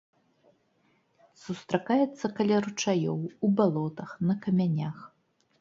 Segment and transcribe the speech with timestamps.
[1.43, 4.97] Сустракаецца каля ручаёў, у балотах, на камянях.